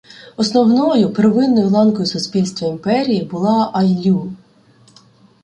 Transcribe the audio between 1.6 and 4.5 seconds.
ланкою суспільства імперії була айлью.